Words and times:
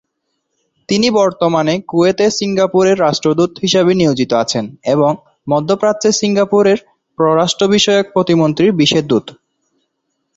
তিনি 0.89 1.07
বর্তমানে 1.11 1.73
কুয়েতে 1.87 2.25
সিঙ্গাপুরের 2.31 2.97
রাষ্ট্রদূত 2.99 3.51
হিসেবে 3.61 3.91
নিয়োজিত 3.93 4.31
আছেন 4.33 4.65
এবং 4.85 5.11
মধ্যপ্রাচ্যে, 5.47 6.09
সিঙ্গাপুরের 6.11 6.79
পররাষ্ট্র 7.19 7.63
বিষয়ক 7.67 8.05
প্রতিমন্ত্রীর 8.13 8.71
বিশেষ 8.73 9.03
দূত। 9.05 9.25